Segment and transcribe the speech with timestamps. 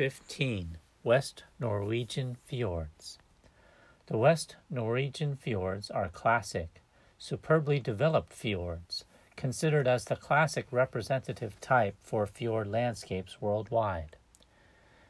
[0.00, 3.18] 15 West Norwegian Fjords.
[4.06, 6.80] The West Norwegian fjords are classic,
[7.18, 9.04] superbly developed fjords,
[9.36, 14.16] considered as the classic representative type for fjord landscapes worldwide.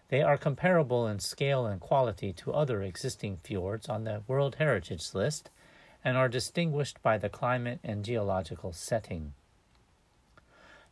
[0.09, 5.15] They are comparable in scale and quality to other existing fjords on the World Heritage
[5.15, 5.51] List
[6.05, 9.35] and are distinguished by the climate and geological setting.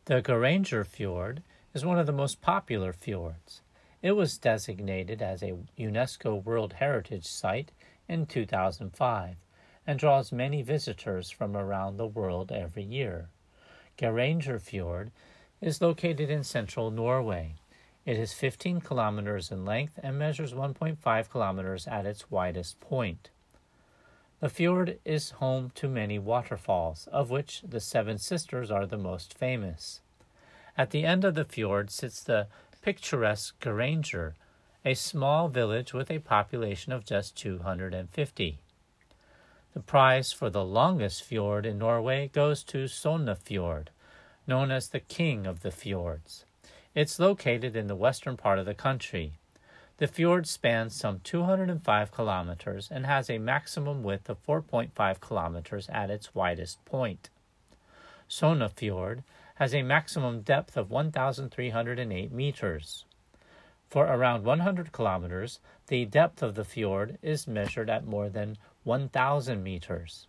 [0.05, 1.43] The Geiranger Fjord
[1.73, 3.59] is one of the most popular fjords.
[4.01, 7.71] It was designated as a UNESCO World Heritage Site
[8.07, 9.35] in 2005
[9.85, 13.27] and draws many visitors from around the world every year.
[13.97, 15.11] Geiranger Fjord
[15.59, 17.55] is located in central Norway.
[18.05, 23.29] It is 15 kilometers in length and measures 1.5 kilometers at its widest point.
[24.39, 29.37] The fjord is home to many waterfalls, of which the Seven Sisters are the most
[29.37, 29.99] famous.
[30.77, 32.47] At the end of the fjord sits the
[32.81, 34.33] picturesque Geiranger,
[34.85, 38.59] a small village with a population of just 250.
[39.73, 43.87] The prize for the longest fjord in Norway goes to Sognefjord,
[44.47, 46.45] known as the King of the Fjords.
[46.95, 49.33] It's located in the western part of the country.
[49.97, 56.09] The fjord spans some 205 kilometers and has a maximum width of 4.5 kilometers at
[56.09, 57.29] its widest point.
[58.29, 59.23] Sognefjord
[59.55, 63.05] has a maximum depth of 1,308 meters.
[63.89, 69.63] For around 100 kilometers, the depth of the fjord is measured at more than 1,000
[69.63, 70.27] meters.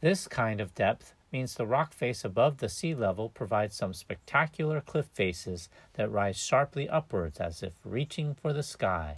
[0.00, 4.80] This kind of depth means the rock face above the sea level provides some spectacular
[4.80, 9.16] cliff faces that rise sharply upwards as if reaching for the sky.